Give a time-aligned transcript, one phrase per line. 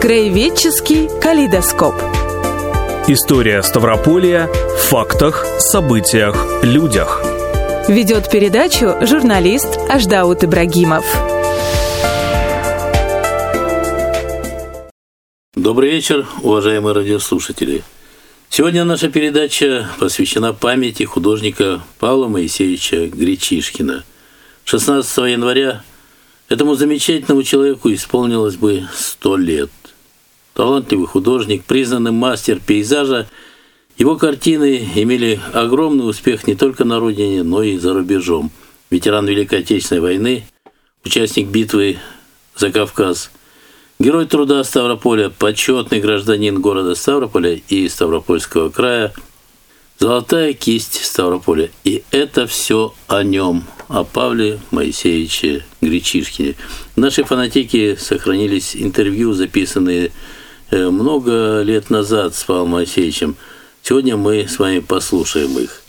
[0.00, 1.94] Краеведческий калейдоскоп.
[3.06, 7.22] История Ставрополья в фактах, событиях, людях.
[7.86, 11.04] Ведет передачу журналист Аждаут Ибрагимов.
[15.54, 17.82] Добрый вечер, уважаемые радиослушатели.
[18.48, 24.04] Сегодня наша передача посвящена памяти художника Павла Моисеевича Гречишкина.
[24.64, 25.82] 16 января
[26.48, 29.70] этому замечательному человеку исполнилось бы 100 лет.
[30.60, 33.26] Талантливый художник, признанный мастер пейзажа,
[33.96, 38.50] его картины имели огромный успех не только на родине, но и за рубежом.
[38.90, 40.44] Ветеран Великой Отечественной войны,
[41.02, 41.96] участник битвы
[42.56, 43.30] за Кавказ–
[43.98, 49.14] Герой труда Ставрополя, почетный гражданин города Ставрополя и Ставропольского края,
[49.98, 51.70] золотая кисть Ставрополя.
[51.84, 56.56] И это все о нем, о Павле Моисеевиче Гречишкине.
[56.96, 60.12] В нашей фанатике сохранились интервью, записанные
[60.70, 63.36] много лет назад с Павлом Моисеевичем.
[63.82, 65.82] Сегодня мы с вами послушаем их.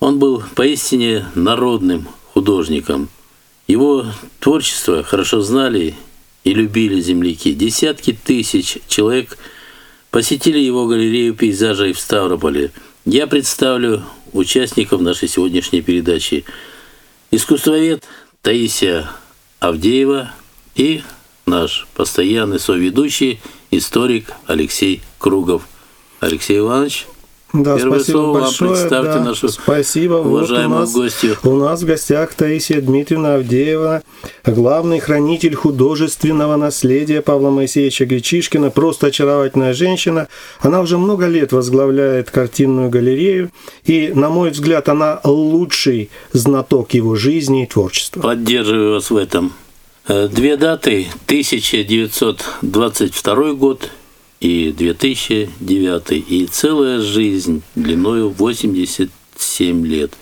[0.00, 3.08] Он был поистине народным художником.
[3.66, 4.06] Его
[4.40, 5.94] творчество хорошо знали
[6.44, 7.52] и любили земляки.
[7.52, 9.36] Десятки тысяч человек
[10.10, 12.72] посетили его галерею пейзажей в Ставрополе.
[13.04, 16.44] Я представлю участников нашей сегодняшней передачи.
[17.30, 18.04] Искусствовед
[18.42, 19.10] Таисия
[19.60, 20.30] Авдеева
[20.74, 21.02] и
[21.44, 25.62] наш постоянный соведущий, историк Алексей Кругов.
[26.20, 27.06] Алексей Иванович,
[27.54, 28.70] да, Первое спасибо слово большое.
[28.70, 30.14] вам представьте да, нашу спасибо.
[30.16, 31.36] уважаемую вот у нас, гостью.
[31.44, 34.02] У нас в гостях Таисия Дмитриевна Авдеева,
[34.44, 40.28] главный хранитель художественного наследия Павла Моисеевича Гречишкина, просто очаровательная женщина.
[40.60, 43.50] Она уже много лет возглавляет картинную галерею,
[43.84, 48.20] и, на мой взгляд, она лучший знаток его жизни и творчества.
[48.20, 49.54] Поддерживаю вас в этом.
[50.08, 51.06] Э, Две даты.
[51.26, 53.90] 1922 год
[54.40, 60.14] и 2009, и целая жизнь длиною 87 лет.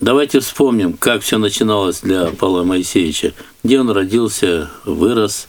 [0.00, 5.46] Давайте вспомним, как все начиналось для Павла Моисеевича, где он родился, вырос,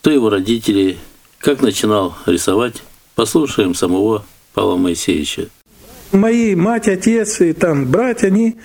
[0.00, 0.98] кто его родители,
[1.38, 2.82] как начинал рисовать.
[3.14, 5.48] Послушаем самого Павла Моисеевича.
[6.12, 8.56] Мои мать, отец и там братья, они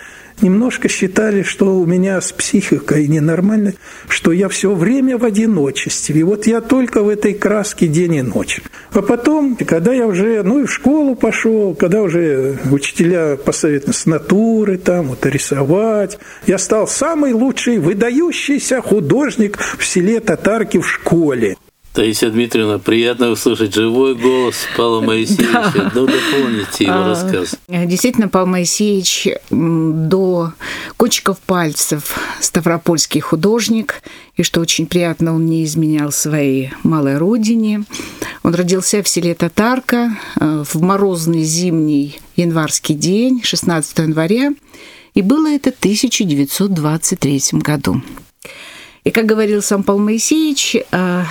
[0.41, 3.73] немножко считали, что у меня с психикой ненормально,
[4.07, 6.21] что я все время в одиночестве.
[6.21, 8.61] И вот я только в этой краске день и ночь.
[8.93, 14.05] А потом, когда я уже, ну и в школу пошел, когда уже учителя посоветовали с
[14.07, 16.17] натуры там, вот рисовать,
[16.47, 21.57] я стал самый лучший, выдающийся художник в селе Татарки в школе.
[21.95, 25.71] Таисия Дмитриевна, приятно услышать живой голос Павла Моисеевича.
[25.75, 25.91] Да.
[25.95, 27.55] Ну, дополните его А, рассказ.
[27.69, 30.51] Действительно, Павел Моисеевич до
[30.97, 34.01] кончиков пальцев ставропольский художник,
[34.35, 37.85] и что очень приятно, он не изменял своей малой родине.
[38.43, 44.51] Он родился в селе Татарка э, в морозный зимний январский день, 16 января,
[45.13, 48.01] и было это в 1923 году.
[49.05, 51.23] И, как говорил сам Павел Моисеевич, э,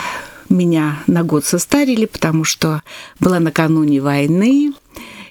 [0.55, 2.83] меня на год состарили, потому что
[3.21, 4.73] была накануне войны,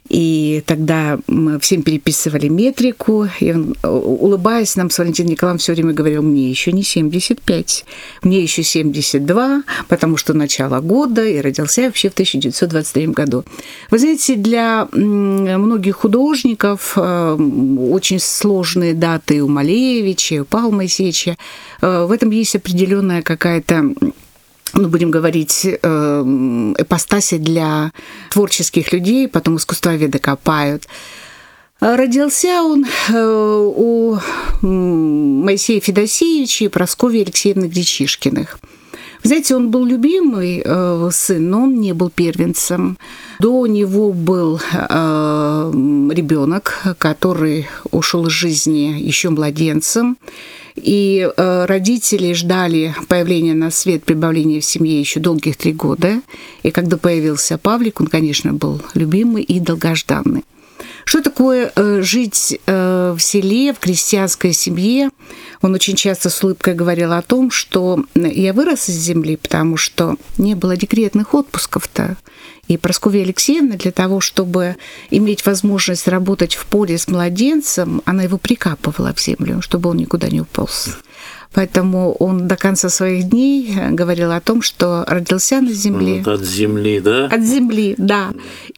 [0.10, 5.94] и тогда мы всем переписывали метрику, и он, улыбаясь нам с Валентином Николаевым, все время
[5.94, 7.86] говорил, мне еще не 75,
[8.22, 13.46] мне еще 72, потому что начало года, и родился я вообще в 1923 году.
[13.92, 17.38] Вы знаете, для многих художников э,
[17.90, 21.38] очень сложные даты у Малевича, у Павла Моисеевича.
[21.82, 23.94] Э, В этом есть определенная какая-то
[24.74, 27.92] ну, будем говорить, э, эпостаси для
[28.32, 30.88] творческих людей, потом искусствоведы копают.
[31.80, 34.18] Родился он э, у
[34.62, 38.60] Моисея Федосеевича и Прасковьи Алексеевны Гречишкиных.
[39.24, 42.98] Вы знаете, он был любимый э, сын, но он не был первенцем.
[43.40, 45.72] До него был э,
[46.14, 50.18] ребенок, который ушел из жизни еще младенцем.
[50.76, 56.22] И э, родители ждали появления на свет, прибавления в семье еще долгих три года.
[56.64, 60.44] И когда появился Павлик, он, конечно, был любимый и долгожданный.
[61.06, 65.10] Что такое э, жить э, в селе, в крестьянской семье?
[65.62, 70.16] Он очень часто с улыбкой говорил о том, что я вырос из земли, потому что
[70.38, 72.18] не было декретных отпусков-то.
[72.74, 74.78] И Прасковья Алексеевна для того, чтобы
[75.12, 80.28] иметь возможность работать в поле с младенцем, она его прикапывала в землю, чтобы он никуда
[80.28, 80.98] не уполз.
[81.54, 86.24] Поэтому он до конца своих дней говорил о том, что родился на земле.
[86.26, 87.28] Вот от земли, да?
[87.28, 88.32] От земли, да.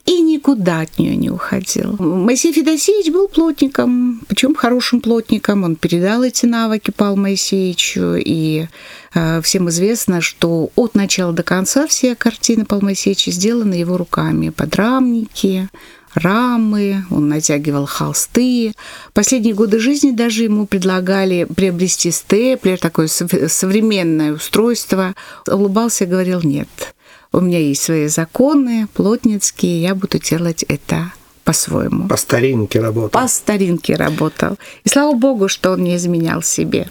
[0.06, 1.96] И никуда от нее не уходил.
[2.00, 5.64] Моисей Федосеевич был плотником, причем хорошим плотником.
[5.64, 8.16] Он передал эти навыки Павлу Моисеевичу.
[8.18, 8.68] И
[9.14, 14.50] э, всем известно, что от начала до конца все картины Павла Моисеевича сделаны его руками.
[14.50, 15.70] Подрамники,
[16.16, 18.74] рамы, он натягивал холсты.
[19.14, 25.14] Последние годы жизни даже ему предлагали приобрести степлер, такое современное устройство.
[25.48, 26.96] Улыбался и говорил, нет,
[27.32, 31.12] у меня есть свои законы плотницкие, я буду делать это
[31.44, 32.08] по-своему.
[32.08, 33.10] По старинке работал.
[33.10, 34.58] По старинке работал.
[34.84, 36.88] И слава богу, что он не изменял себе.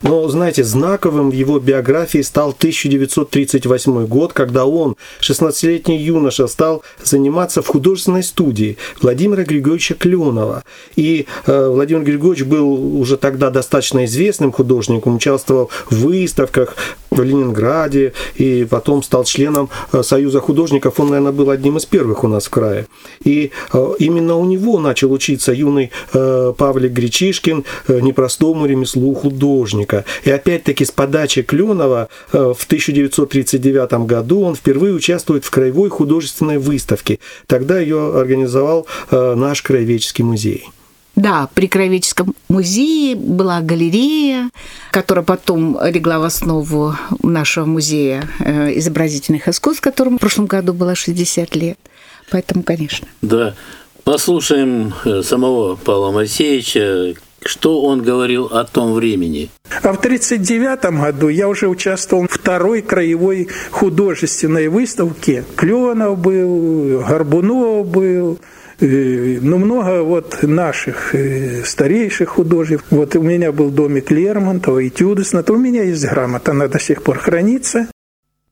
[0.00, 7.60] Но, знаете, знаковым в его биографии стал 1938 год, когда он, 16-летний юноша, стал заниматься
[7.60, 10.64] в художественной студии Владимира Григорьевича Кленова.
[10.96, 16.74] И э, Владимир Григорьевич был уже тогда достаточно известным художником, участвовал в выставках
[17.16, 21.00] в Ленинграде и потом стал членом э, Союза художников.
[21.00, 22.86] Он, наверное, был одним из первых у нас в крае.
[23.24, 30.04] И э, именно у него начал учиться юный э, Павлик Гречишкин непростому ремеслу художника.
[30.24, 37.18] И опять-таки с подачи Кленова в 1939 году он впервые участвует в краевой художественной выставке.
[37.46, 40.68] Тогда ее организовал наш краеведческий музей.
[41.16, 44.50] Да, при Краеведческом музее была галерея,
[44.90, 50.94] которая потом легла в основу нашего музея э, изобразительных искусств, которому в прошлом году было
[50.94, 51.78] 60 лет.
[52.30, 53.08] Поэтому, конечно.
[53.22, 53.54] Да.
[54.04, 54.92] Послушаем
[55.22, 57.14] самого Павла Моисеевича,
[57.44, 59.50] что он говорил о том времени?
[59.82, 65.44] А в 1939 году я уже участвовал в второй краевой художественной выставке.
[65.56, 68.38] Кленов был, Горбунов был,
[68.80, 72.86] э, ну, много вот наших э, старейших художников.
[72.90, 77.18] Вот у меня был домик Лермонтова, этюды, у меня есть грамота, она до сих пор
[77.18, 77.88] хранится.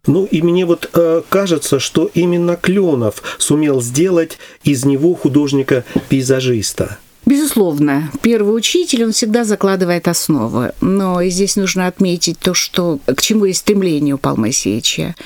[0.06, 6.98] Ну и мне вот э, кажется, что именно Кленов сумел сделать из него художника-пейзажиста.
[7.26, 10.72] Безусловно, первый учитель, он всегда закладывает основы.
[10.82, 15.14] Но здесь нужно отметить то, что к чему есть стремление у Павла Моисеевича.
[15.14, 15.22] А,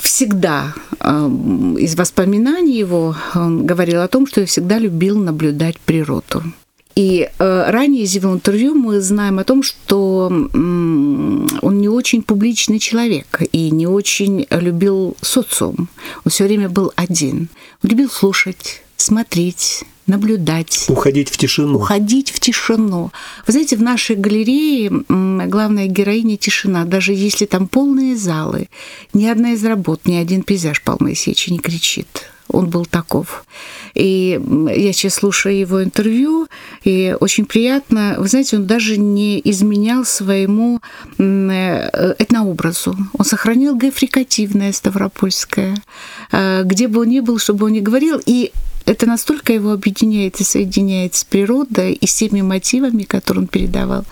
[0.00, 1.26] всегда а,
[1.78, 6.42] из воспоминаний его он говорил о том, что я всегда любил наблюдать природу.
[6.96, 12.78] И э, ранее из его интервью мы знаем о том, что он не очень публичный
[12.78, 15.88] человек и не очень любил социум.
[16.24, 17.48] Он все время был один.
[17.82, 20.86] Он любил слушать, смотреть, наблюдать.
[20.88, 21.78] Уходить в тишину.
[21.78, 23.12] Уходить в тишину.
[23.46, 26.84] Вы знаете, в нашей галерее главная героиня тишина.
[26.84, 28.68] Даже если там полные залы,
[29.12, 32.30] ни одна из работ, ни один пейзаж Павла Моисеевича не кричит.
[32.52, 33.44] Он был таков.
[33.94, 34.40] И
[34.74, 36.48] я сейчас слушаю его интервью,
[36.82, 38.16] и очень приятно.
[38.18, 40.80] Вы знаете, он даже не изменял своему
[41.18, 42.96] э, этнообразу.
[43.16, 45.76] Он сохранил гефрикативное ставропольское.
[46.32, 48.20] Э, где бы он ни был, чтобы он ни говорил.
[48.26, 48.52] И
[48.86, 54.04] это настолько его объединяет и соединяет с природой и с теми мотивами, которые он передавал.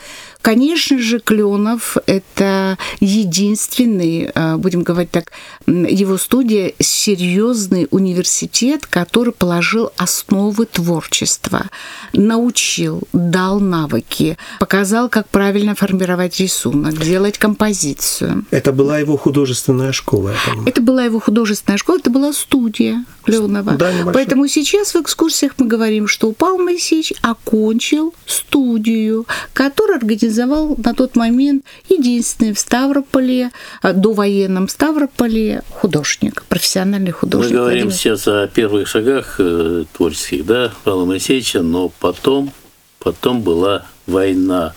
[0.42, 5.32] Конечно же, Кленов– это единственный, а, будем говорить так,
[5.66, 11.66] его студия– серьезный университет, который положил основы творчества,
[12.12, 18.44] научил, дал навыки, показал, как правильно формировать рисунок, делать композицию.
[18.50, 20.32] Это была его художественная школа.
[20.66, 23.72] Это была его художественная школа, это была студия Кленова.
[23.72, 30.76] Да, Поэтому сейчас в экскурсиях мы говорим, что Павел Моисеевич окончил студию, которая организовала организовал
[30.76, 33.50] на тот момент единственный в Ставрополе,
[33.82, 37.50] до военном Ставрополе художник, профессиональный художник.
[37.50, 37.94] Мы говорим Владимир.
[37.94, 42.52] сейчас о первых шагах э, творческих, да, Павла Моисеевича, но потом,
[42.98, 44.74] потом была война.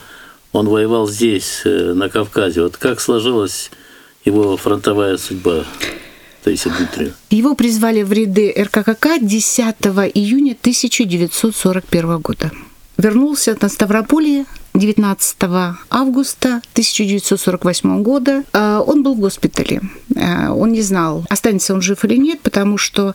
[0.54, 2.62] Он воевал здесь, э, на Кавказе.
[2.64, 3.72] Вот как сложилась
[4.24, 5.66] его фронтовая судьба?
[6.44, 7.14] Таисия Дмитриевна.
[7.30, 9.76] Его призвали в ряды РККК 10
[10.16, 12.52] июня 1941 года.
[12.98, 15.36] Вернулся на Ставрополье 19
[15.90, 19.82] августа 1948 года э, он был в госпитале.
[20.16, 23.14] Э, он не знал, останется он жив или нет, потому что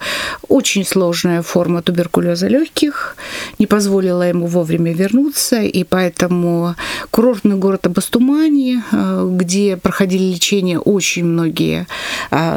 [0.49, 3.17] очень сложная форма туберкулеза легких
[3.59, 6.75] не позволила ему вовремя вернуться, и поэтому
[7.11, 11.87] курортный город Абастумани, э, где проходили лечение очень многие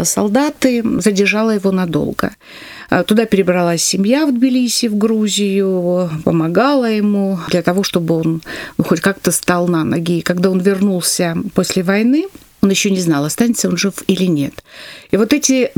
[0.04, 2.32] солдаты, задержала его надолго.
[3.08, 8.42] Туда перебралась семья в Тбилиси, в Грузию, помогала ему для того, чтобы он
[8.84, 10.20] хоть как-то стал на ноги.
[10.20, 12.26] И когда он вернулся после войны,
[12.62, 14.64] он еще не знал, останется он жив или нет.
[15.12, 15.72] И вот эти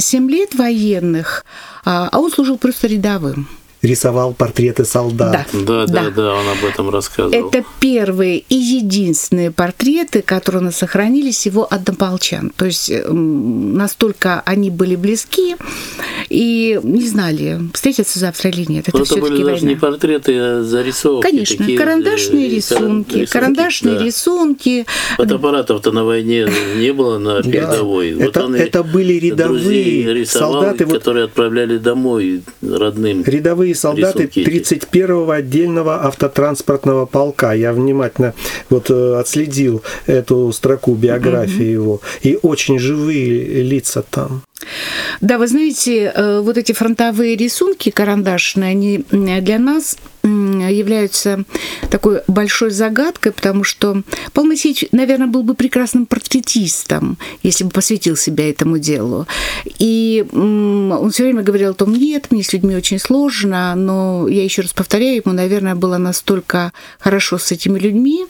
[0.00, 1.44] семь лет военных,
[1.84, 3.48] а, а он служил просто рядовым.
[3.82, 5.46] рисовал портреты солдат.
[5.52, 7.48] Да, да, да, да, он об этом рассказывал.
[7.48, 12.50] Это первые и единственные портреты, которые у нас сохранились его однополчан.
[12.56, 15.56] То есть настолько они были близки
[16.36, 18.88] и не знали, встретятся завтра или нет.
[18.88, 21.22] Это, это были даже не портреты, а зарисовки.
[21.22, 24.04] Конечно, такие, карандашные рисунки, рисунки, карандашные да.
[24.04, 24.86] рисунки.
[25.16, 28.12] Фотоаппаратов-то на войне не было на передовой.
[28.12, 28.26] Да.
[28.26, 33.24] Вот это, это были рядовые рисовал, солдаты, которые отправляли домой родным.
[33.24, 37.54] Рядовые солдаты 31-го отдельного автотранспортного полка.
[37.54, 38.34] Я внимательно
[38.68, 41.82] вот э, отследил эту строку биографии угу.
[41.82, 42.00] его.
[42.20, 44.42] И очень живые лица там.
[45.20, 49.96] Да, вы знаете, э, вот эти фронтовые рисунки карандашные, они для нас
[50.68, 51.44] являются
[51.90, 58.16] такой большой загадкой, потому что Павел Моисеевич, наверное, был бы прекрасным портретистом, если бы посвятил
[58.16, 59.26] себя этому делу.
[59.78, 64.44] И он все время говорил о том, нет, мне с людьми очень сложно, но я
[64.44, 68.26] еще раз повторяю, ему, наверное, было настолько хорошо с этими людьми.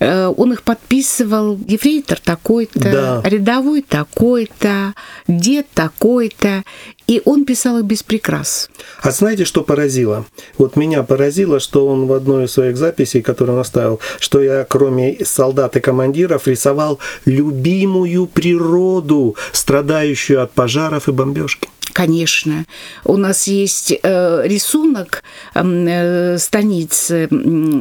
[0.00, 3.22] Э, он их подписывал, ефрейтор такой-то, да.
[3.24, 4.94] рядовой такой-то,
[5.28, 6.64] дед такой-то.
[7.10, 8.70] И он писал их без прикрас.
[9.02, 10.26] А знаете, что поразило?
[10.58, 14.64] Вот меня поразило, что он в одной из своих записей, которую он оставил, что я,
[14.64, 21.68] кроме солдат и командиров, рисовал любимую природу, страдающую от пожаров и бомбежки.
[21.92, 22.64] Конечно.
[23.04, 25.22] У нас есть э, рисунок
[25.54, 27.28] э, станицы,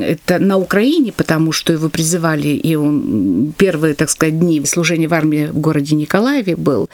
[0.01, 5.13] это на Украине, потому что его призывали, и он первые, так сказать, дни служения в
[5.13, 6.89] армии в городе Николаеве был.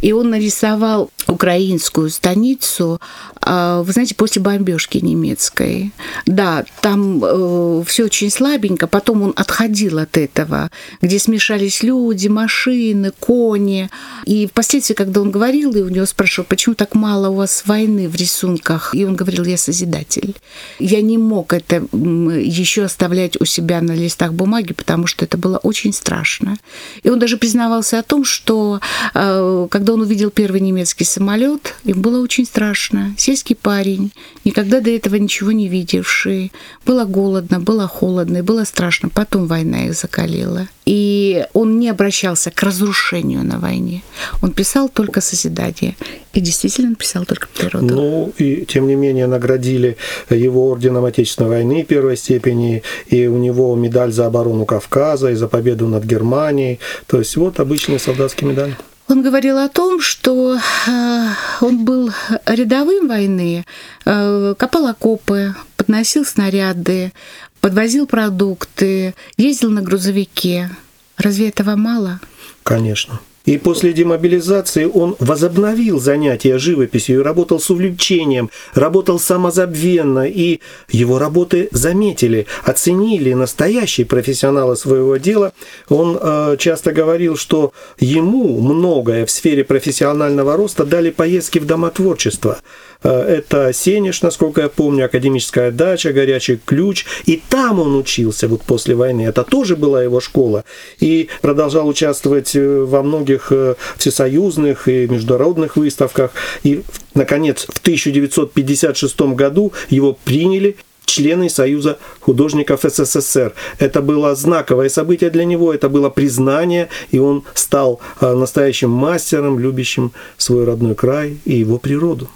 [0.00, 3.00] И он нарисовал украинскую станицу,
[3.40, 5.92] а, вы знаете, после бомбежки немецкой.
[6.26, 10.70] Да, там э, все очень слабенько, потом он отходил от этого,
[11.02, 13.90] где смешались люди, машины, кони.
[14.24, 18.08] И впоследствии, когда он говорил, и у него спрашивал, почему так мало у вас войны
[18.08, 20.34] в рисунках, и он говорил, я созидатель.
[20.80, 25.58] Я не мог это еще оставлять у себя на листах бумаги, потому что это было
[25.58, 26.56] очень страшно.
[27.04, 28.80] И он даже признавался о том, что
[29.14, 33.14] э, когда он увидел первый немецкий самолет, им было очень страшно.
[33.16, 34.10] Сельский парень,
[34.44, 36.50] никогда до этого ничего не видевший.
[36.84, 39.10] Было голодно, было холодно, было страшно.
[39.10, 40.66] Потом война их закалила.
[40.88, 44.02] И он не обращался к разрушению на войне.
[44.42, 45.94] Он писал только созидание.
[46.32, 47.94] И действительно писал только природу.
[47.94, 49.96] Ну, и тем не менее наградили
[50.30, 55.46] его орденом Отечественной войны первой степени, и у него медаль за оборону Кавказа, и за
[55.46, 56.80] победу над Германией.
[57.06, 58.74] То есть вот обычный солдатский медаль.
[59.08, 61.28] Он говорил о том, что э,
[61.60, 62.10] он был
[62.46, 63.64] рядовым войны,
[64.04, 67.12] э, копал окопы, подносил снаряды,
[67.60, 70.70] подвозил продукты, ездил на грузовике.
[71.16, 72.20] Разве этого мало?
[72.62, 73.20] Конечно.
[73.48, 81.18] И после демобилизации он возобновил занятия живописью и работал с увлечением, работал самозабвенно, и его
[81.18, 85.54] работы заметили, оценили настоящие профессионалы своего дела.
[85.88, 91.88] Он э, часто говорил, что ему многое в сфере профессионального роста дали поездки в дома
[91.88, 92.58] творчества.
[93.02, 97.06] Э, это Сенеж, насколько я помню, академическая дача, горячий ключ.
[97.26, 99.22] И там он учился вот после войны.
[99.22, 100.64] Это тоже была его школа.
[101.00, 106.32] И продолжал участвовать э, во многих э, всесоюзных и международных выставках.
[106.62, 106.82] И,
[107.14, 113.54] наконец, в 1956 году его приняли члены Союза художников СССР.
[113.78, 120.12] Это было знаковое событие для него, это было признание, и он стал настоящим мастером, любящим
[120.36, 122.28] свой родной край и его природу.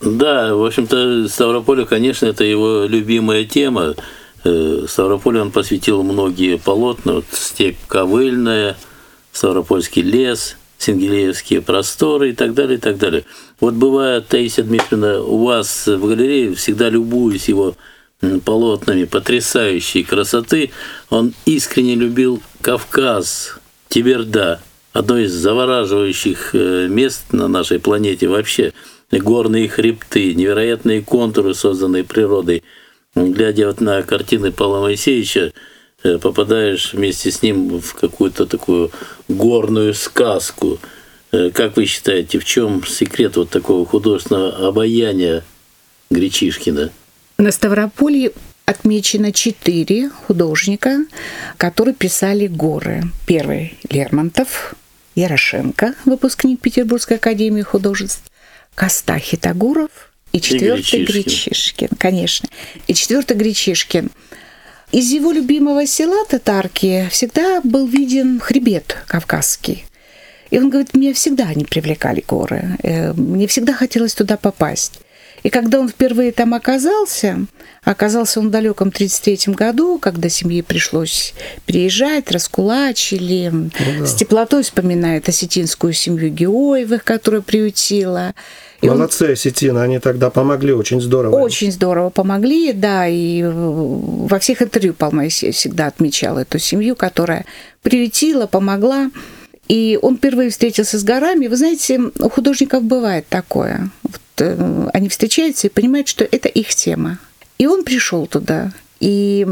[0.00, 3.94] Да, в общем-то, Ставрополь, конечно, это его любимая тема.
[4.44, 8.76] Э, Ставрополь он посвятил многие полотна, вот степь ковыльная,
[9.32, 13.24] Ставропольский лес, Сингелеевские просторы и так далее, и так далее.
[13.58, 17.74] Вот бывает, Таисия Дмитриевна, у вас в галерее всегда любуюсь его
[18.44, 20.70] полотнами потрясающей красоты.
[21.10, 24.60] Он искренне любил Кавказ, Тиберда,
[24.98, 28.72] одно из завораживающих э, мест на нашей планете вообще–
[29.10, 32.62] горные хребты, невероятные контуры, созданные природой.
[33.14, 35.52] Глядя вот на картины Павла Моисеевича,
[36.02, 38.90] э, попадаешь вместе с ним в какую-то такую
[39.28, 40.78] горную сказку.
[41.32, 45.44] Э, как вы считаете, в чем секрет вот такого художественного обаяния
[46.10, 46.90] Гречишкина?
[47.38, 48.32] На Ставрополье
[48.66, 51.06] отмечено четыре художника,
[51.56, 53.04] которые писали горы.
[53.26, 54.74] Первый– Лермонтов,
[55.18, 58.22] Ярошенко, выпускник Петербургской академии художеств,
[58.74, 59.90] Костахи Тагуров
[60.32, 61.22] и четвертый Гречишкин.
[61.22, 62.48] Гречишкин, конечно.
[62.86, 64.10] И четвертый Гречишкин.
[64.92, 69.84] Из его любимого села Татарки всегда был виден хребет кавказский.
[70.50, 72.78] И он говорит, меня всегда не привлекали горы.
[72.82, 75.00] Э, мне всегда хотелось туда попасть.
[75.42, 77.46] И когда он впервые там оказался,
[77.84, 81.34] оказался он в далеком 33 году, когда семье пришлось
[81.66, 84.06] переезжать, раскулачили, ну, да.
[84.06, 88.34] с теплотой вспоминает осетинскую семью Геоевых, которая приютила.
[88.80, 89.32] И Молодцы он...
[89.32, 91.36] осетины, они тогда помогли очень здорово.
[91.36, 97.44] Очень здорово помогли, да, и во всех интервью Палма всегда отмечал эту семью, которая
[97.82, 99.10] приютила, помогла.
[99.68, 101.46] И он впервые встретился с горами.
[101.46, 103.90] Вы знаете, у художников бывает такое.
[104.02, 107.18] Вот, они встречаются и понимают, что это их тема.
[107.58, 108.72] И он пришел туда.
[109.00, 109.46] И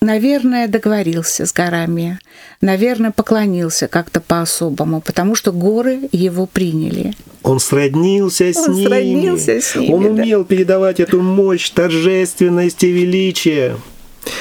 [0.00, 2.18] наверное, договорился с горами,
[2.60, 7.14] наверное, поклонился как-то по-особому, потому что горы его приняли.
[7.42, 8.86] Он сроднился с Он ними.
[8.86, 10.44] Сроднился с ними Он умел да.
[10.46, 13.76] передавать эту мощь, торжественность и величие.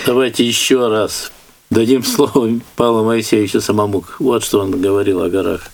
[0.05, 1.31] Давайте еще раз
[1.71, 4.03] Дадим слово Павлу Моисеевичу самому.
[4.19, 5.71] Вот что он говорил о горах.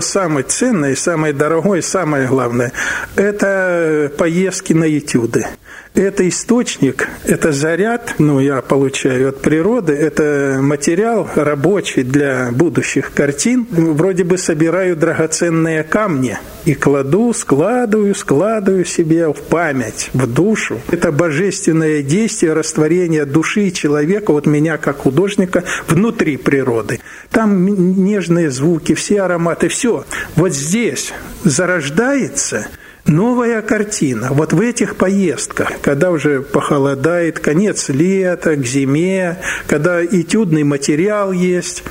[0.00, 2.70] Самое ценное, самое дорогое, самое главное–
[3.16, 5.46] это поездки на этюды.
[5.94, 13.66] Это источник, это заряд, ну, я получаю от природы, это материал рабочий для будущих картин.
[13.70, 20.80] Вроде бы собираю драгоценные камни и кладу, складываю, складываю себе в память, в душу.
[20.92, 27.00] Это божественное действие растворения души человека, вот меня как художника, внутри природы.
[27.32, 27.66] Там
[28.04, 30.04] нежные звуки, все ароматы, все.
[30.36, 31.12] Вот здесь
[31.44, 32.66] зарождается–
[33.06, 34.28] новая картина.
[34.30, 41.82] Вот в этих поездках, когда уже похолодает, конец лета, к зиме, когда этюдный материал есть,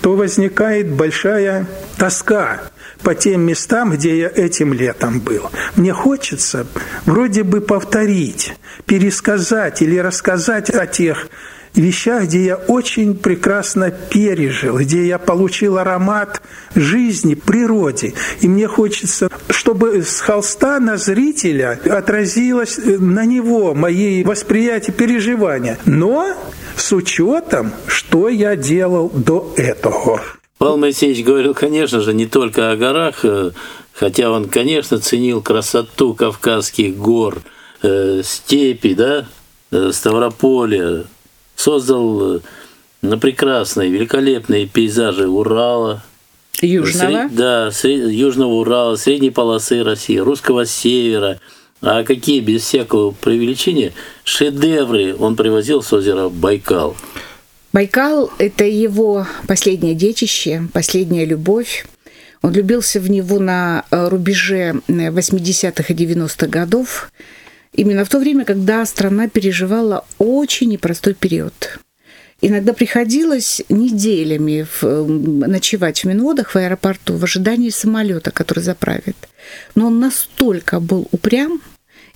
[0.00, 2.60] то возникает большая тоска
[3.02, 5.50] по тем местам, где я этим летом был.
[5.76, 6.66] Мне хочется
[7.04, 8.54] вроде бы повторить,
[8.86, 11.28] пересказать или рассказать о тех
[11.74, 16.42] вещах, где я очень прекрасно пережил, где я получил аромат
[16.74, 18.14] жизни, природе.
[18.40, 25.78] И мне хочется, чтобы с холста на зрителя отразилось на него мои восприятия, переживания.
[25.84, 26.34] Но
[26.76, 30.20] с учетом, что я делал до этого.
[30.58, 33.50] Павел Моисеевич говорил, конечно же, не только о горах, э,
[33.92, 37.42] хотя он, конечно, ценил красоту Кавказских гор,
[37.82, 39.26] э, степи, да,
[39.70, 41.04] э, Ставрополя,
[41.56, 42.40] создал
[43.02, 46.02] на прекрасные, великолепные пейзажи Урала,
[46.62, 47.10] Южного?
[47.10, 47.34] Сред...
[47.34, 48.10] Да, сред...
[48.10, 51.38] Южного Урала, средней полосы России, русского севера.
[51.80, 53.92] А какие, без всякого преувеличения,
[54.24, 56.96] шедевры он привозил с озера Байкал.
[57.72, 61.84] Байкал– это его последнее детище, последняя любовь.
[62.40, 67.10] Он любился в него на э, рубеже 80-х и 90-х годов,
[67.72, 71.80] именно в то время, когда страна переживала очень непростой период.
[72.42, 79.16] Иногда приходилось неделями в, ночевать в Минводах в аэропорту в ожидании самолета, который заправит.
[79.74, 81.62] Но он настолько был упрям,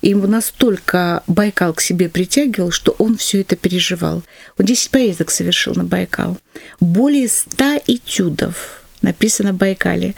[0.01, 4.23] и ему настолько Байкал к себе притягивал, что он все это переживал.
[4.59, 6.37] Он 10 поездок совершил на Байкал.
[6.79, 10.13] Более 100 этюдов написано Байкале.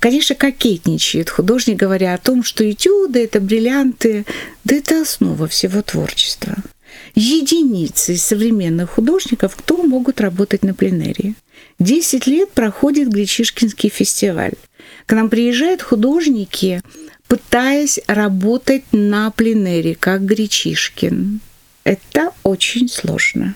[0.00, 4.24] Конечно, кокетничает художник, говоря о том, что этюды— это бриллианты,
[4.64, 6.56] да это основа всего творчества
[7.14, 11.34] единицы из современных художников, кто могут работать на пленерии.
[11.78, 14.54] Десять лет проходит Гречишкинский фестиваль.
[15.06, 16.82] К нам приезжают художники,
[17.26, 21.40] пытаясь работать на пленере, как Гречишкин.
[21.84, 23.54] Это очень сложно.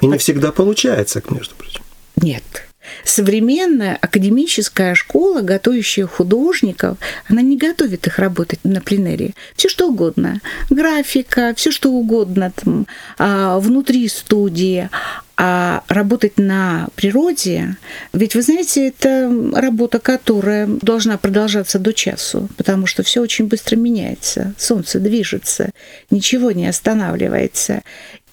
[0.00, 1.82] И не всегда получается, между прочим.
[2.16, 2.69] Нет.
[3.04, 9.34] Современная академическая школа, готовящая художников, она не готовит их работать на пленере.
[9.54, 10.40] Все что угодно.
[10.70, 12.86] Графика, все что угодно там,
[13.18, 14.88] а, внутри студии.
[15.42, 17.78] А работать на природе,
[18.12, 23.76] ведь вы знаете, это работа, которая должна продолжаться до часу, потому что все очень быстро
[23.76, 25.70] меняется, солнце движется,
[26.10, 27.80] ничего не останавливается.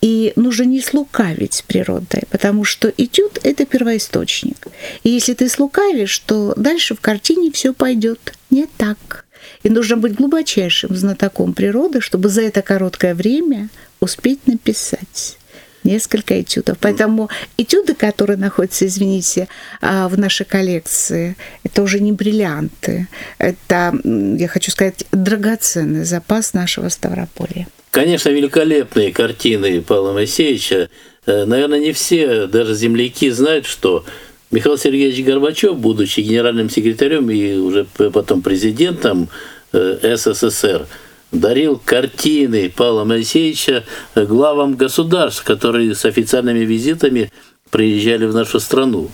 [0.02, 4.68] И нужно не слукавить с природой, потому что этюд— это первоисточник.
[5.04, 9.26] И если ты слукавишь, то дальше в картине все пойдет не так.
[9.64, 15.38] И нужно быть глубочайшим знатоком природы, чтобы за это короткое время успеть написать
[15.84, 16.78] несколько этюдов.
[16.80, 19.48] Поэтому этюды, которые находятся, извините,
[19.82, 23.08] а, в нашей коллекции, это уже не бриллианты.
[23.38, 27.68] Это, я хочу сказать, драгоценный запас нашего Ставрополья.
[27.92, 30.90] Конечно, великолепные картины Павла Моисеевича.
[31.26, 34.06] Э, наверное, не все, даже земляки, знают, что
[34.52, 39.30] Михаил Сергеевич Горбачев, будучи генеральным секретарем и уже потом президентом
[39.74, 40.88] э, СССР,
[41.32, 43.84] дарил картины Павла Моисеевича
[44.16, 47.32] главам государств, которые с официальными визитами
[47.70, 49.10] приезжали в нашу страну.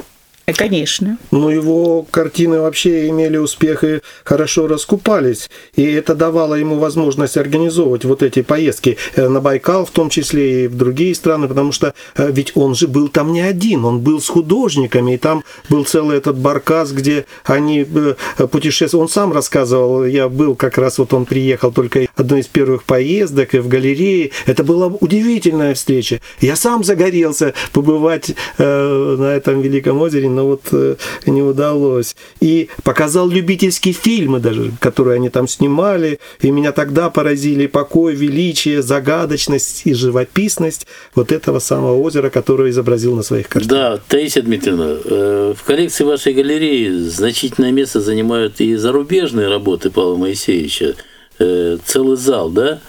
[0.46, 1.18] Конечно.
[1.32, 5.50] Но его картины вообще имели успех и хорошо раскупались.
[5.76, 10.66] И это давало ему возможность организовывать вот эти поездки э, на Байкал, в том числе
[10.66, 14.02] и в другие страны, потому что э, ведь он же был там не один, он
[14.02, 18.16] был с художниками, и там был целый этот баркас, где они э,
[18.48, 19.04] путешествовали.
[19.04, 23.56] Он сам рассказывал, я был как раз, вот он приехал только одной из первых поездок
[23.56, 24.32] и в галерее.
[24.46, 26.20] Это была удивительная встреча.
[26.42, 32.16] Я сам загорелся побывать на этом великом озере, но вот э, не удалось.
[32.42, 38.82] И показал любительские фильмы даже, которые они там снимали, и меня тогда поразили покой, величие,
[38.82, 43.78] загадочность и живописность вот этого самого озера, которое изобразил на своих картинах.
[43.78, 50.18] Да, Таисия Дмитриевна, э, в коллекции вашей галереи значительное место занимают и зарубежные работы Павла
[50.18, 50.96] Моисеевича.
[51.40, 52.80] Э, целый зал, да?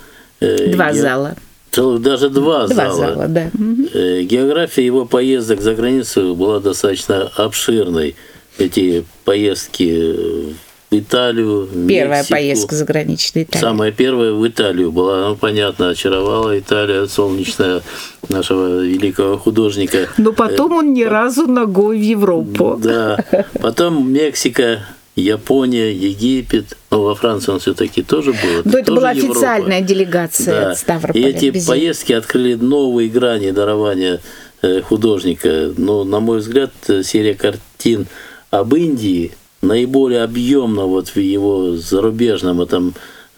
[0.40, 0.94] Два Я...
[0.94, 1.36] зала.
[1.74, 2.94] Целых даже два, два зала.
[2.94, 3.50] зала да.
[3.94, 8.14] Э, география его поездок за границу была достаточно обширной.
[8.58, 10.54] Эти поездки
[10.90, 12.34] в Италию, Первая Мексику.
[12.34, 13.60] поездка заграничная Италия.
[13.60, 17.82] Самая первая в Италию была, ну, понятно, очаровала Италия, солнечная
[18.28, 20.08] нашего великого художника.
[20.16, 22.78] Но потом он ни разу ногой в Европу.
[22.80, 23.24] Да.
[23.60, 26.76] Потом Мексика, Япония, Египет.
[26.90, 28.62] Ну, во Франции он все-таки тоже был.
[28.64, 29.32] Но это, тоже была Европа.
[29.32, 30.70] официальная делегация да.
[30.70, 31.28] от Ставрополя.
[31.28, 31.68] И эти Безе.
[31.68, 34.20] поездки открыли новые грани дарования
[34.62, 35.72] э, художника.
[35.76, 36.72] Но, на мой взгляд,
[37.02, 38.06] серия картин
[38.50, 42.94] об Индии наиболее объемно вот в его зарубежном этом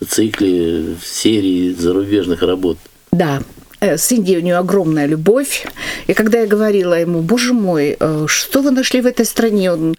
[0.07, 2.79] цикле, серии зарубежных работ.
[3.12, 3.56] Да, Э,
[3.94, 5.66] с Индией у нее огромная любовь.
[6.07, 9.96] И когда я говорила ему, боже мой, э, что вы нашли в этой стране, он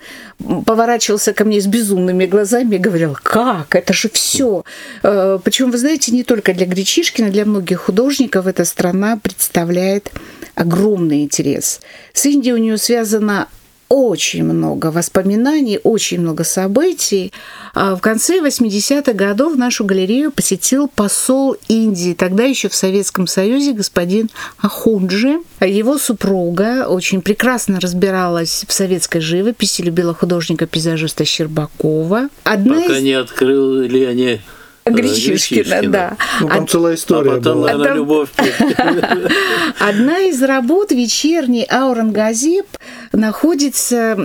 [0.65, 4.63] поворачивался ко мне с безумными глазами и говорил, как, это же все.
[5.03, 10.11] Э, Причем, вы знаете, не только для Гречишкина, для многих художников эта страна представляет
[10.55, 11.79] огромный интерес.
[12.13, 13.47] С Индией у нее связано
[13.89, 17.31] очень много воспоминаний, очень много событий.
[17.73, 23.73] А в конце 80-х годов нашу галерею посетил посол Индии, тогда еще в Советском Союзе,
[23.73, 25.39] господин Ахунджи.
[25.61, 32.29] Его супруга очень прекрасно разбиралась в советской живописи, любила художника-пейзажиста Щербакова.
[32.43, 33.03] Одна Пока из...
[33.03, 34.41] не открыли они
[34.89, 36.17] Гречишкина, Гречишкина, да.
[36.41, 36.69] Ну, там Од...
[36.69, 37.67] целая история а потом, была.
[37.73, 38.29] Наверное, любовь.
[39.79, 42.65] Одна из работ вечерний Аурангазип
[43.11, 44.15] находится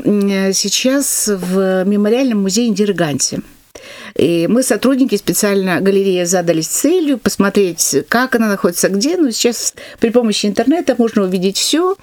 [0.54, 3.40] сейчас в мемориальном музее Индирганте.
[4.16, 9.16] И мы, сотрудники специально галереи, задались целью посмотреть, как она находится, где.
[9.16, 11.96] Но сейчас при помощи интернета можно увидеть все.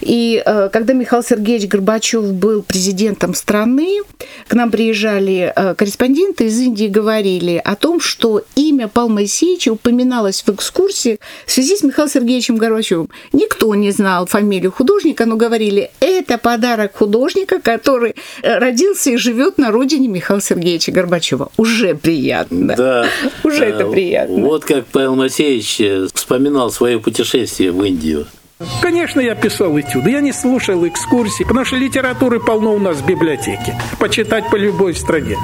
[0.00, 4.00] И э, когда Михаил Сергеевич Горбачев был президентом страны,
[4.48, 10.42] к нам приезжали э, корреспонденты из Индии, говорили о том, что имя Павла Моисеевича упоминалось
[10.46, 13.08] в экскурсии в связи с Михаилом Сергеевичем Горбачевым.
[13.32, 19.58] Никто не знал фамилию художника, но говорили, это подарок художника, который э, родился и живет
[19.58, 22.74] на родине Михаила Сергеевича Горбачева уже приятно.
[22.76, 23.08] Да.
[23.44, 24.44] Уже это приятно.
[24.44, 28.26] Вот как Павел Моисеевич э, вспоминал свое путешествие в Индию.
[28.80, 30.10] Конечно, я писал этюды.
[30.10, 33.78] Я не слушал экскурсии, потому что литературы полно у нас в библиотеке.
[33.98, 35.36] Почитать по любой стране.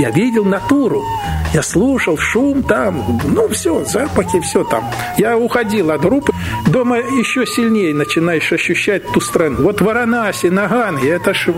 [0.00, 1.04] Я видел натуру.
[1.52, 4.90] Я слушал шум там, ну все, запахи, все там.
[5.18, 6.32] Я уходил от группы.
[6.68, 9.62] Дома еще сильнее начинаешь ощущать ту страну.
[9.62, 11.48] Вот Варанаси, Наган, это ж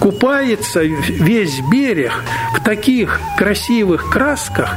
[0.00, 2.12] купается весь берег
[2.56, 4.74] в таких красивых красках,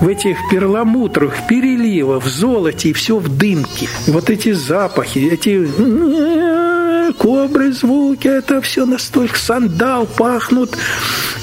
[0.00, 3.88] в этих перламутровых переливах, в золоте и все в дымке.
[4.06, 6.73] Вот эти запахи, эти
[7.12, 10.76] кобры, звуки, это все настолько сандал, пахнут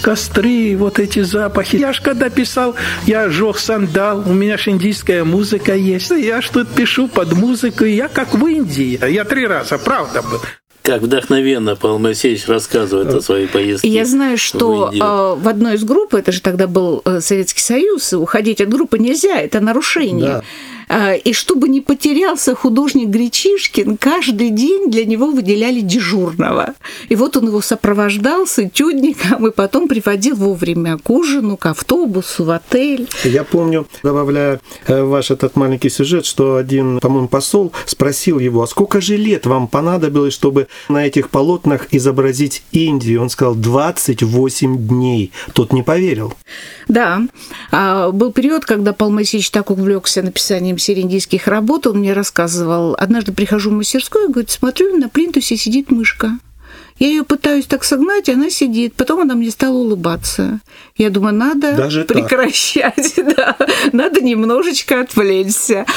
[0.02, 1.78] костры, вот эти запахи.
[1.78, 6.12] Я ж когда писал, я жег сандал, у меня ж индийская музыка есть.
[6.12, 9.00] Я ж тут пишу под музыку, я как в Индии.
[9.10, 10.41] Я три раза, правда был
[10.84, 13.88] как вдохновенно Павел Моисеевич рассказывает о своей поездке.
[13.88, 17.62] Я знаю, что в, а, в одной из групп, это же тогда был э, Советский
[17.62, 20.26] Союз, уходить от группы нельзя, это нарушение.
[20.26, 20.43] Да.
[20.93, 26.73] А, и чтобы не потерялся художник Гречишкин, каждый день для него выделяли дежурного.
[27.08, 32.43] И вот он его сопровождал с этюдником, и потом приводил вовремя к ужину, к автобусу,
[32.43, 33.08] в отель.
[33.23, 38.67] Я помню, добавляя э, ваш этот маленький сюжет, что один, по-моему, посол спросил его, а
[38.67, 43.21] сколько же лет вам понадобилось, чтобы на этих полотнах изобразить Индию?
[43.21, 45.32] Он сказал, 28 дней.
[45.54, 46.34] Тот не поверил.
[46.89, 47.21] Да.
[47.71, 52.96] А, был период, когда Павел Моисеевич так увлекся написанием серии индийских работ, он мне рассказывал,
[52.98, 56.38] однажды прихожу в мастерскую и говорит, смотрю, на плинтусе сидит мышка.
[57.02, 58.94] Я ее пытаюсь так согнать, она сидит.
[58.94, 60.60] Потом она мне стала улыбаться.
[60.98, 63.58] Я думаю, надо Даже прекращать, да,
[63.91, 65.88] надо немножечко отвлечься.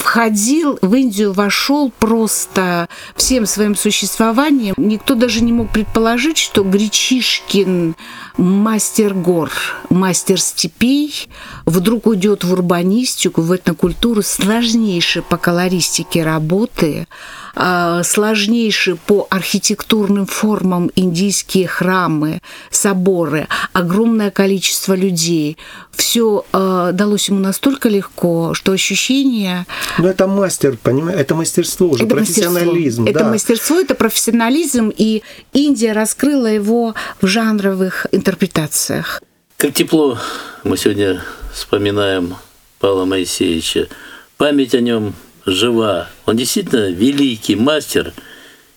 [0.00, 4.74] Входил в Индию, вошел просто всем своим существованием.
[4.76, 7.94] Никто даже не мог предположить, что Гречишкин
[8.36, 9.50] мастер гор,
[9.90, 11.28] мастер степей,
[11.66, 17.06] вдруг уйдет в урбанистику, в этнокультуру, сложнейшие по колористике работы,
[17.54, 25.58] а, сложнейшие по архитектурным формам индийские храмы, соборы, огромное количество людей.
[25.92, 29.66] Все а, далось ему настолько легко, что ощущение...
[29.98, 33.02] Но это мастер, понимаешь, это мастерство уже, это профессионализм.
[33.02, 33.04] Мастерство.
[33.04, 33.10] Да.
[33.10, 35.22] Это мастерство, это профессионализм, и
[35.52, 39.22] Индия раскрыла его в жанровых интерпретациях.
[39.56, 40.18] Как тепло
[40.64, 41.22] мы сегодня
[41.52, 42.36] вспоминаем
[42.78, 43.88] Павла Моисеевича.
[44.36, 46.08] Память о нем жива.
[46.26, 48.12] Он действительно великий мастер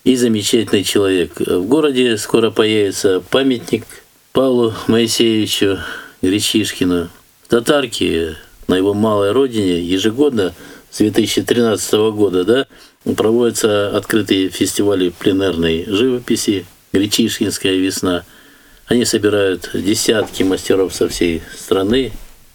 [0.03, 1.39] и замечательный человек.
[1.39, 3.85] В городе скоро появится памятник
[4.33, 5.79] Павлу Моисеевичу
[6.21, 7.09] Гречишкину.
[7.43, 8.35] В Татарке,
[8.67, 10.53] на его малой родине, ежегодно
[10.93, 12.67] с 2013 года да,
[13.15, 18.23] проводятся открытые фестивали пленерной живописи «Гречишкинская весна».
[18.85, 22.11] Они собирают десятки мастеров со всей страны,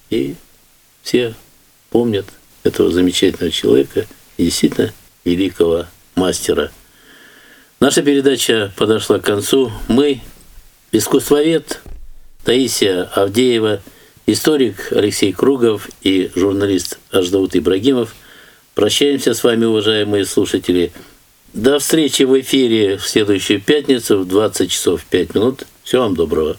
[0.08, 0.36] и
[1.02, 1.34] все
[1.90, 2.26] помнят
[2.62, 4.92] этого замечательного человека и действительно
[5.24, 6.70] великого мастера.
[7.80, 9.72] Наша передача подошла к концу.
[9.88, 10.20] Мы,
[10.92, 11.80] искусствовед
[12.44, 13.80] Таисия Авдеева,
[14.26, 18.14] историк Алексей Кругов и журналист Аждаут Ибрагимов,
[18.78, 20.92] прощаемся с вами, уважаемые слушатели.
[21.52, 25.66] До встречи в эфире в следующую пятницу в 20 часов 5 минут.
[25.82, 26.58] Всего вам доброго.